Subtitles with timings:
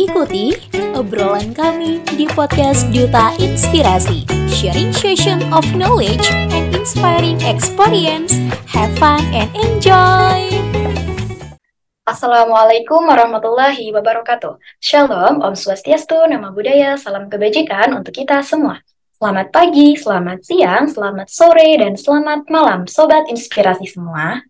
[0.00, 0.56] Ikuti
[0.96, 8.32] obrolan kami di podcast Duta Inspirasi, sharing session of knowledge and inspiring experience.
[8.64, 10.56] Have fun and enjoy!
[12.08, 14.56] Assalamualaikum warahmatullahi wabarakatuh.
[14.80, 18.80] Shalom, Om Swastiastu, Nama Budaya, Salam Kebajikan untuk kita semua.
[19.20, 24.40] Selamat pagi, selamat siang, selamat sore, dan selamat malam, Sobat Inspirasi semua.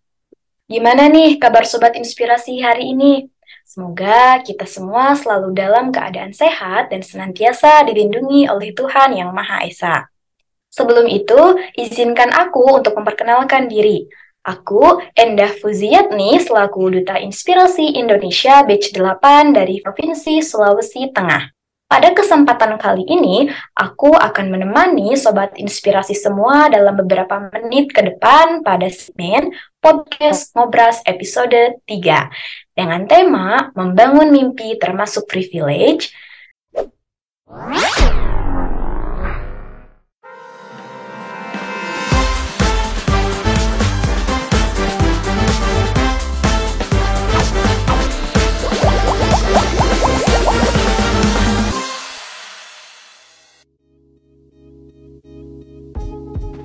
[0.70, 3.26] Gimana nih kabar Sobat Inspirasi hari ini?
[3.70, 10.10] Semoga kita semua selalu dalam keadaan sehat dan senantiasa dilindungi oleh Tuhan Yang Maha Esa.
[10.74, 11.38] Sebelum itu,
[11.78, 14.10] izinkan aku untuk memperkenalkan diri.
[14.42, 21.54] Aku Endah Fuziatni selaku Duta Inspirasi Indonesia Batch 8 dari Provinsi Sulawesi Tengah.
[21.86, 28.66] Pada kesempatan kali ini, aku akan menemani Sobat Inspirasi semua dalam beberapa menit ke depan
[28.66, 36.16] pada segmen Podcast Ngobras episode 3 dengan tema Membangun Mimpi Termasuk Privilege.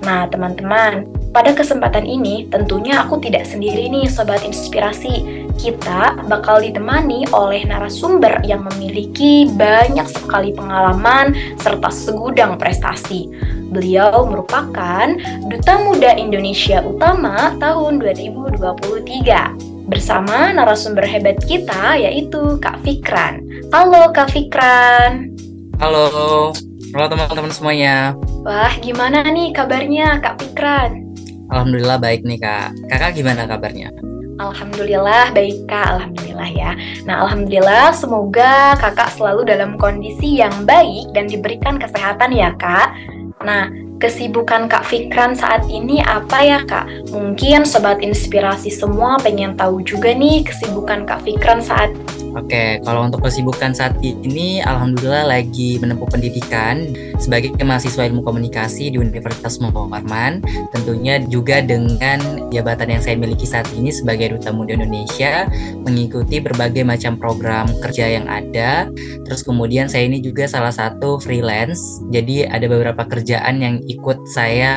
[0.06, 7.24] Nah, teman-teman, pada kesempatan ini tentunya aku tidak sendiri nih sobat inspirasi kita bakal ditemani
[7.32, 13.32] oleh narasumber yang memiliki banyak sekali pengalaman serta segudang prestasi.
[13.72, 15.10] Beliau merupakan
[15.48, 23.42] Duta Muda Indonesia Utama tahun 2023 bersama narasumber hebat kita yaitu Kak Fikran.
[23.72, 25.32] Halo Kak Fikran.
[25.80, 26.52] Halo.
[26.94, 28.16] Halo teman-teman semuanya.
[28.46, 31.05] Wah, gimana nih kabarnya Kak Fikran?
[31.50, 32.74] Alhamdulillah baik nih Kak.
[32.90, 33.90] Kakak gimana kabarnya?
[34.36, 36.76] Alhamdulillah baik kak, alhamdulillah ya.
[37.08, 42.92] Nah alhamdulillah semoga kakak selalu dalam kondisi yang baik dan diberikan kesehatan ya kak.
[43.40, 46.84] Nah kesibukan kak Fikran saat ini apa ya kak?
[47.16, 51.88] Mungkin sobat inspirasi semua pengen tahu juga nih kesibukan kak Fikran saat
[52.36, 56.84] Oke, kalau untuk kesibukan saat ini, alhamdulillah lagi menempuh pendidikan
[57.16, 62.20] sebagai mahasiswa ilmu komunikasi di Universitas Muhammad Tentunya juga dengan
[62.52, 65.48] jabatan yang saya miliki saat ini sebagai Duta Muda Indonesia,
[65.80, 68.84] mengikuti berbagai macam program kerja yang ada.
[69.24, 74.76] Terus kemudian saya ini juga salah satu freelance, jadi ada beberapa kerjaan yang ikut saya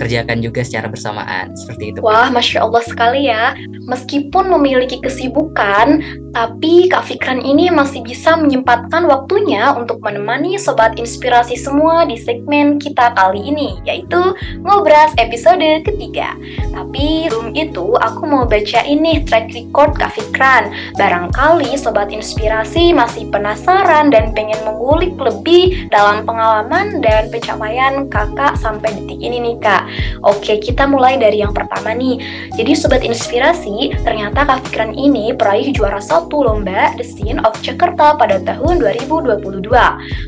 [0.00, 1.98] kerjakan juga secara bersamaan seperti itu.
[2.00, 3.52] Wah, masya Allah sekali ya.
[3.84, 11.58] Meskipun memiliki kesibukan, tapi Kak Fikran ini masih bisa menyempatkan waktunya untuk menemani sobat inspirasi
[11.58, 14.18] semua di segmen kita kali ini, yaitu
[14.62, 16.38] Ngobras episode ketiga.
[16.70, 20.70] Tapi sebelum itu, aku mau baca ini track record Kak Fikran.
[20.94, 28.92] Barangkali sobat inspirasi masih penasaran dan pengen mengulik lebih dalam pengalaman dan pencapaian kakak sampai
[28.94, 29.82] detik ini nih Kak.
[30.22, 32.20] Oke, kita mulai dari yang pertama nih.
[32.54, 35.98] Jadi sobat inspirasi, ternyata Kak Fikran ini peraih juara
[36.28, 39.70] lomba The Scene of Jakarta pada tahun 2022.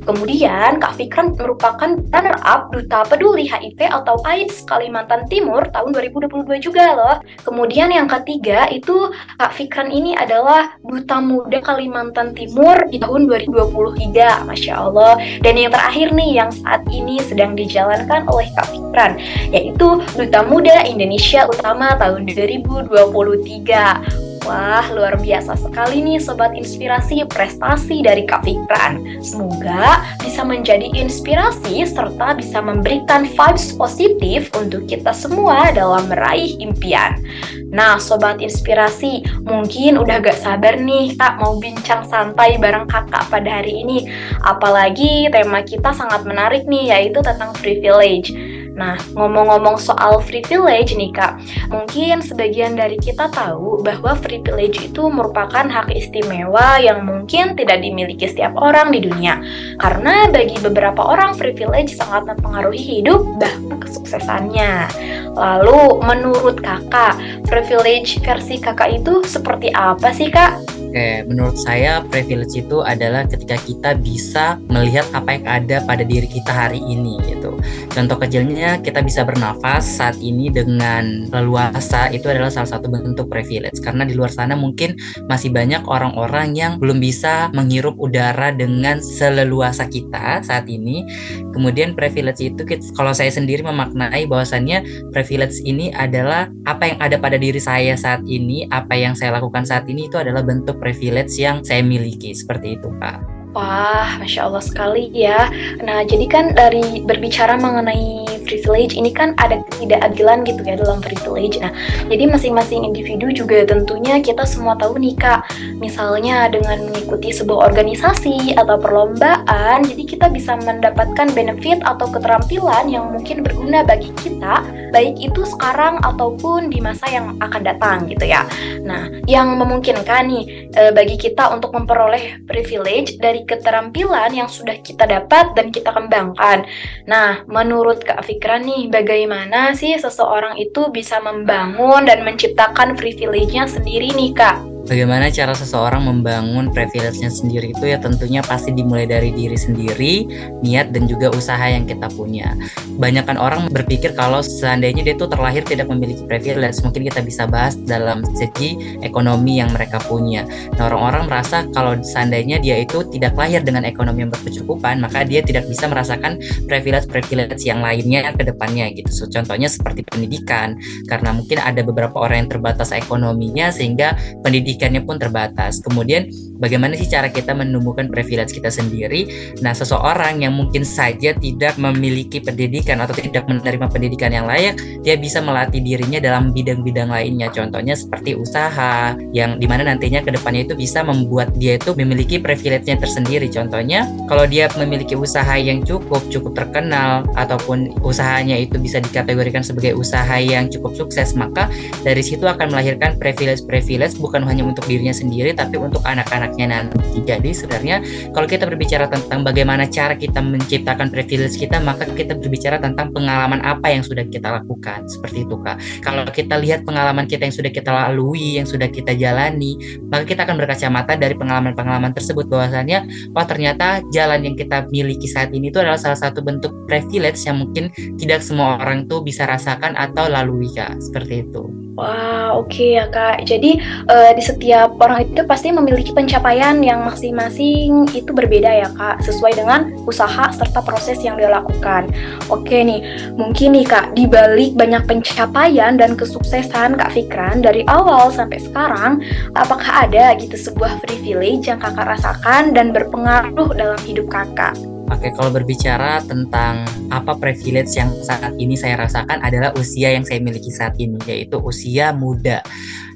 [0.06, 6.62] Kemudian Kak Fikran merupakan runner up Duta Peduli HIV atau AIDS Kalimantan Timur tahun 2022
[6.62, 7.16] juga loh.
[7.42, 14.48] Kemudian yang ketiga itu Kak Fikran ini adalah Duta Muda Kalimantan Timur di tahun 2023.
[14.48, 15.19] Masya Allah.
[15.42, 19.19] Dan yang terakhir nih yang saat ini sedang dijalankan oleh Kak Fikran
[19.50, 24.31] yaitu Duta Muda Indonesia Utama tahun 2023.
[24.42, 29.22] Wah, luar biasa sekali nih Sobat Inspirasi prestasi dari Kak Fikran.
[29.22, 37.22] Semoga bisa menjadi inspirasi serta bisa memberikan vibes positif untuk kita semua dalam meraih impian.
[37.70, 43.62] Nah, Sobat Inspirasi, mungkin udah gak sabar nih Kak mau bincang santai bareng kakak pada
[43.62, 44.10] hari ini.
[44.42, 48.34] Apalagi tema kita sangat menarik nih, yaitu tentang privilege.
[48.72, 51.38] Nah, ngomong-ngomong soal privilege nih Kak,
[51.68, 58.24] mungkin sebagian dari kita tahu bahwa privilege itu merupakan hak istimewa yang mungkin tidak dimiliki
[58.24, 59.44] setiap orang di dunia.
[59.76, 64.88] Karena bagi beberapa orang privilege sangat mempengaruhi hidup bahkan kesuksesannya.
[65.36, 70.81] Lalu, menurut Kakak, privilege versi Kakak itu seperti apa sih Kak?
[70.92, 76.28] Oke, menurut saya privilege itu adalah ketika kita bisa melihat apa yang ada pada diri
[76.28, 77.56] kita hari ini gitu.
[77.88, 83.80] Contoh kecilnya kita bisa bernafas saat ini dengan leluasa itu adalah salah satu bentuk privilege
[83.80, 84.92] karena di luar sana mungkin
[85.32, 91.08] masih banyak orang-orang yang belum bisa menghirup udara dengan seleluasa kita saat ini.
[91.56, 97.40] Kemudian privilege itu kalau saya sendiri memaknai bahwasannya privilege ini adalah apa yang ada pada
[97.40, 101.62] diri saya saat ini, apa yang saya lakukan saat ini itu adalah bentuk privilege yang
[101.62, 103.31] saya miliki seperti itu Kak.
[103.52, 105.52] Wah, masya Allah sekali ya.
[105.84, 111.60] Nah, jadi kan dari berbicara mengenai privilege ini kan ada ketidakadilan gitu ya dalam privilege.
[111.60, 111.69] Nah,
[112.08, 115.44] jadi masing-masing individu juga tentunya kita semua tahu nih kak.
[115.76, 123.12] Misalnya dengan mengikuti sebuah organisasi atau perlombaan, jadi kita bisa mendapatkan benefit atau keterampilan yang
[123.12, 124.64] mungkin berguna bagi kita,
[124.96, 128.49] baik itu sekarang ataupun di masa yang akan datang gitu ya.
[128.81, 135.04] Nah, yang memungkinkan nih e, bagi kita untuk memperoleh privilege dari keterampilan yang sudah kita
[135.04, 136.64] dapat dan kita kembangkan.
[137.04, 144.10] Nah, menurut Kak Fikra nih, bagaimana sih seseorang itu bisa membangun dan menciptakan privilege-nya sendiri
[144.16, 144.71] nih Kak?
[144.82, 150.26] Bagaimana cara seseorang membangun privilege-nya sendiri itu ya tentunya pasti dimulai dari diri sendiri,
[150.58, 152.58] niat dan juga usaha yang kita punya.
[152.99, 157.79] Banyakkan orang berpikir kalau seandainya dia tuh terlahir tidak memiliki privilege, mungkin kita bisa bahas
[157.79, 160.43] dalam segi ekonomi yang mereka punya.
[160.75, 165.46] Nah, orang-orang merasa kalau seandainya dia itu tidak lahir dengan ekonomi yang berkecukupan, maka dia
[165.46, 169.14] tidak bisa merasakan privilege-privilege yang lainnya ke depannya gitu.
[169.14, 170.75] So, contohnya seperti pendidikan,
[171.06, 175.84] karena mungkin ada beberapa orang yang terbatas ekonominya sehingga pendidikan pendidikannya pun terbatas.
[175.84, 179.28] Kemudian bagaimana sih cara kita menumbuhkan privilege kita sendiri?
[179.60, 185.20] Nah, seseorang yang mungkin saja tidak memiliki pendidikan atau tidak menerima pendidikan yang layak, dia
[185.20, 187.52] bisa melatih dirinya dalam bidang-bidang lainnya.
[187.52, 192.40] Contohnya seperti usaha yang di mana nantinya ke depannya itu bisa membuat dia itu memiliki
[192.40, 193.52] privilege-nya tersendiri.
[193.52, 199.92] Contohnya kalau dia memiliki usaha yang cukup cukup terkenal ataupun usahanya itu bisa dikategorikan sebagai
[199.92, 201.68] usaha yang cukup sukses, maka
[202.00, 207.20] dari situ akan melahirkan privilege-privilege bukan hanya untuk dirinya sendiri tapi untuk anak-anaknya nanti.
[207.23, 212.79] Jadi sebenarnya kalau kita berbicara tentang bagaimana cara kita menciptakan privilege kita, maka kita berbicara
[212.79, 215.06] tentang pengalaman apa yang sudah kita lakukan.
[215.11, 215.76] Seperti itu Kak.
[216.00, 219.79] Kalau kita lihat pengalaman kita yang sudah kita lalui, yang sudah kita jalani,
[220.09, 225.50] maka kita akan berkacamata dari pengalaman-pengalaman tersebut bahwasannya oh ternyata jalan yang kita miliki saat
[225.50, 229.99] ini itu adalah salah satu bentuk privilege yang mungkin tidak semua orang tuh bisa rasakan
[229.99, 231.00] atau lalui Kak.
[231.03, 231.81] Seperti itu.
[231.92, 233.44] Wah, oke okay ya Kak.
[233.44, 233.76] Jadi
[234.08, 239.52] uh, di setiap orang itu pasti memiliki pencapaian yang masing-masing itu berbeda ya Kak, sesuai
[239.60, 242.08] dengan usaha serta proses yang dia lakukan.
[242.48, 243.04] Oke nih,
[243.36, 249.20] mungkin nih Kak, di balik banyak pencapaian dan kesuksesan Kak Fikran dari awal sampai sekarang,
[249.52, 254.91] apakah ada gitu sebuah privilege yang Kakak rasakan dan berpengaruh dalam hidup Kakak?
[255.12, 260.41] Oke, kalau berbicara tentang apa privilege yang saat ini saya rasakan adalah usia yang saya
[260.41, 262.64] miliki saat ini, yaitu usia muda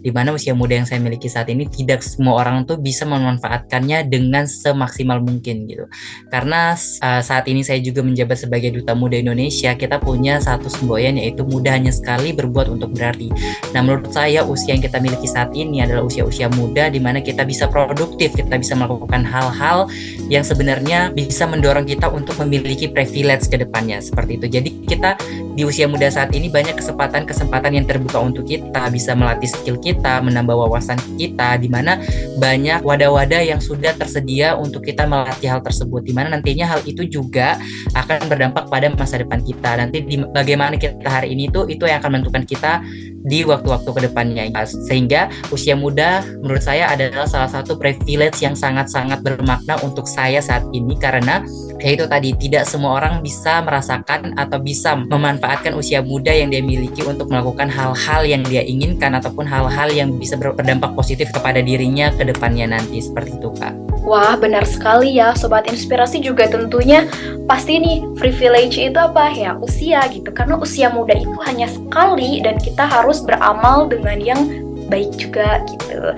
[0.07, 4.07] di mana usia muda yang saya miliki saat ini tidak semua orang tuh bisa memanfaatkannya
[4.07, 5.91] dengan semaksimal mungkin gitu.
[6.31, 11.19] Karena uh, saat ini saya juga menjabat sebagai duta muda Indonesia, kita punya satu semboyan
[11.19, 13.35] yaitu muda hanya sekali berbuat untuk berarti.
[13.75, 17.43] Nah, menurut saya usia yang kita miliki saat ini adalah usia-usia muda di mana kita
[17.43, 19.91] bisa produktif, kita bisa melakukan hal-hal
[20.31, 24.47] yang sebenarnya bisa mendorong kita untuk memiliki privilege ke depannya seperti itu.
[24.47, 25.19] Jadi kita
[25.57, 30.21] di usia muda saat ini banyak kesempatan-kesempatan yang terbuka untuk kita bisa melatih skill kita
[30.21, 31.97] menambah wawasan kita, di mana
[32.37, 37.09] banyak wadah-wadah yang sudah tersedia untuk kita melatih hal tersebut, di mana nantinya hal itu
[37.09, 37.57] juga
[37.97, 39.81] akan berdampak pada masa depan kita.
[39.81, 42.85] Nanti di, bagaimana kita hari ini itu itu yang akan menentukan kita
[43.27, 44.45] di waktu-waktu ke depannya.
[44.69, 50.69] Sehingga usia muda menurut saya adalah salah satu privilege yang sangat-sangat bermakna untuk saya saat
[50.77, 51.41] ini karena
[51.81, 57.05] yaitu tadi tidak semua orang bisa merasakan atau bisa memanfaatkan usia muda yang dia miliki
[57.05, 62.25] untuk melakukan hal-hal yang dia inginkan ataupun hal-hal yang bisa berdampak positif kepada dirinya ke
[62.25, 63.75] depannya nanti seperti itu Kak.
[64.07, 67.11] Wah, benar sekali ya, sobat inspirasi juga tentunya
[67.51, 70.31] pasti nih privilege itu apa ya usia gitu.
[70.31, 76.15] Karena usia muda itu hanya sekali dan kita harus beramal dengan yang baik juga gitu.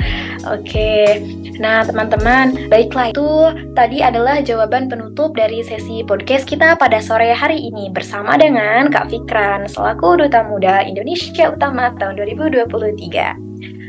[0.48, 1.24] Oke,
[1.56, 3.28] nah teman-teman, baiklah itu
[3.72, 9.08] tadi adalah jawaban penutup dari sesi podcast kita pada sore hari ini bersama dengan Kak
[9.10, 13.47] Fikran selaku Duta Muda Indonesia Utama tahun 2023.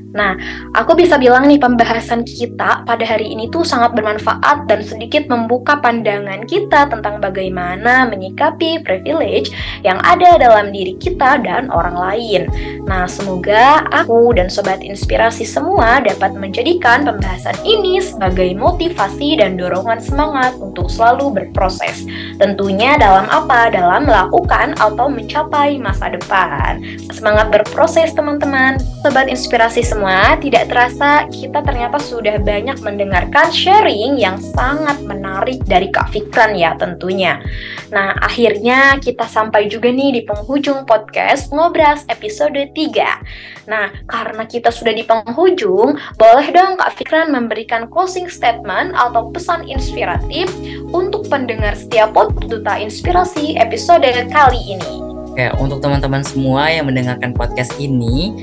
[0.09, 0.33] Nah,
[0.73, 5.77] aku bisa bilang nih pembahasan kita pada hari ini tuh sangat bermanfaat dan sedikit membuka
[5.77, 9.53] pandangan kita tentang bagaimana menyikapi privilege
[9.85, 12.41] yang ada dalam diri kita dan orang lain.
[12.89, 20.01] Nah, semoga aku dan sobat inspirasi semua dapat menjadikan pembahasan ini sebagai motivasi dan dorongan
[20.01, 22.09] semangat untuk selalu berproses.
[22.41, 23.69] Tentunya dalam apa?
[23.69, 26.81] Dalam melakukan atau mencapai masa depan.
[27.13, 28.81] Semangat berproses teman-teman.
[29.05, 35.59] Sobat inspirasi semua semua, tidak terasa kita ternyata sudah banyak mendengarkan sharing yang sangat menarik
[35.67, 37.43] dari Kak Fikran ya tentunya.
[37.91, 43.67] Nah, akhirnya kita sampai juga nih di penghujung podcast Ngobras episode 3.
[43.67, 49.67] Nah, karena kita sudah di penghujung, boleh dong Kak Fikran memberikan closing statement atau pesan
[49.67, 50.47] inspiratif
[50.95, 55.08] untuk pendengar setiap pod Duta Inspirasi episode kali ini.
[55.39, 58.35] Oke, untuk teman-teman semua yang mendengarkan podcast ini,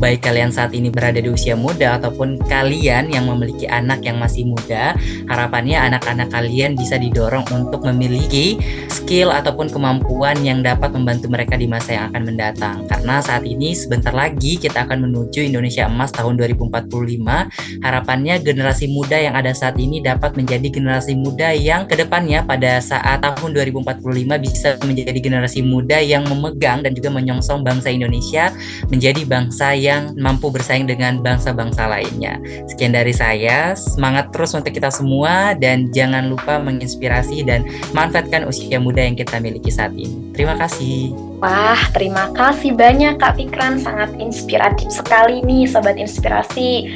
[0.00, 4.48] baik kalian saat ini berada di usia muda ataupun kalian yang memiliki anak yang masih
[4.48, 4.96] muda,
[5.28, 8.56] harapannya anak-anak kalian bisa didorong untuk memiliki
[8.88, 12.76] skill ataupun kemampuan yang dapat membantu mereka di masa yang akan mendatang.
[12.88, 17.84] Karena saat ini sebentar lagi kita akan menuju Indonesia Emas tahun 2045.
[17.84, 22.80] Harapannya generasi muda yang ada saat ini dapat menjadi generasi muda yang ke depannya pada
[22.80, 24.00] saat tahun 2045
[24.40, 28.54] bisa menjadi generasi muda yang memegang dan juga menyongsong bangsa Indonesia
[28.86, 32.38] menjadi bangsa yang mampu bersaing dengan bangsa-bangsa lainnya.
[32.70, 38.78] Sekian dari saya, semangat terus untuk kita semua dan jangan lupa menginspirasi dan manfaatkan usia
[38.78, 40.30] muda yang kita miliki saat ini.
[40.38, 41.10] Terima kasih.
[41.42, 46.86] Wah, terima kasih banyak Kak Fikran, sangat inspiratif sekali nih Sobat Inspirasi.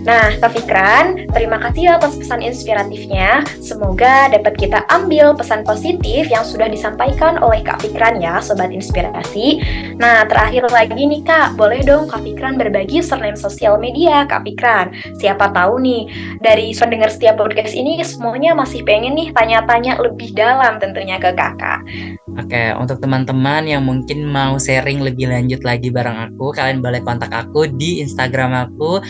[0.00, 0.56] Nah, Kak
[1.36, 3.44] terima kasih atas pesan inspiratifnya.
[3.60, 9.60] Semoga dapat kita ambil pesan positif yang sudah disampaikan oleh Kak Fikran ya, Sobat Inspirasi.
[10.00, 14.96] Nah, terakhir lagi nih Kak, boleh dong Kak Fikran berbagi surname sosial media Kak Fikran.
[15.20, 16.08] Siapa tahu nih,
[16.40, 21.84] dari pendengar setiap podcast ini semuanya masih pengen nih tanya-tanya lebih dalam tentunya ke kakak.
[22.40, 27.30] Oke, untuk teman-teman yang mungkin mau sharing lebih lanjut lagi bareng aku, kalian boleh kontak
[27.30, 29.04] aku di Instagram aku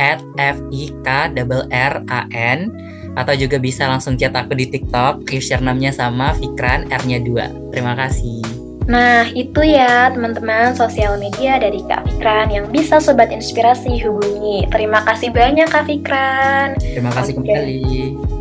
[0.00, 1.38] at F-I-K-R-R-A-N
[3.18, 7.74] atau juga bisa langsung chat aku di TikTok, username-nya sama Fikran R-nya 2.
[7.74, 8.47] Terima kasih.
[8.88, 14.64] Nah, itu ya teman-teman sosial media dari Kak Fikran yang bisa Sobat Inspirasi hubungi.
[14.72, 16.80] Terima kasih banyak Kak Fikran.
[16.80, 17.44] Terima kasih okay.
[17.44, 17.80] kembali.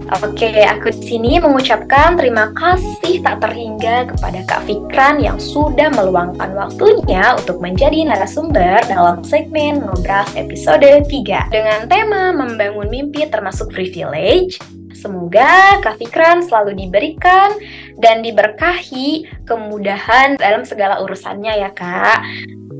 [0.07, 6.55] Oke, aku di sini mengucapkan terima kasih tak terhingga kepada Kak Fikran yang sudah meluangkan
[6.55, 14.63] waktunya untuk menjadi narasumber dalam segmen Ngobras episode 3 dengan tema membangun mimpi termasuk privilege.
[14.95, 17.53] Semoga Kak Fikran selalu diberikan
[17.97, 22.21] dan diberkahi kemudahan dalam segala urusannya ya Kak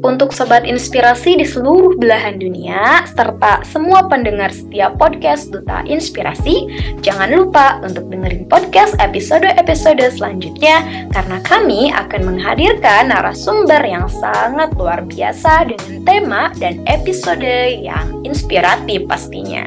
[0.05, 6.69] untuk sobat inspirasi di seluruh belahan dunia, serta semua pendengar setiap podcast Duta Inspirasi,
[7.01, 15.01] jangan lupa untuk dengerin podcast episode-episode selanjutnya, karena kami akan menghadirkan narasumber yang sangat luar
[15.01, 17.49] biasa dengan tema dan episode
[17.81, 19.65] yang inspiratif pastinya.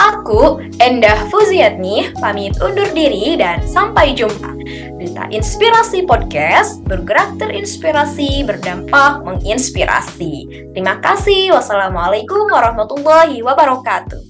[0.00, 4.49] Aku, Endah Fuziatni, pamit undur diri dan sampai jumpa.
[4.96, 10.66] Duta Inspirasi Podcast, bergerak terinspirasi, berdampak menginspirasi.
[10.70, 11.52] Terima kasih.
[11.56, 14.29] Wassalamualaikum warahmatullahi wabarakatuh.